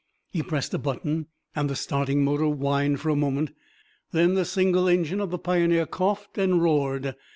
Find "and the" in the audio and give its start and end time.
1.55-1.75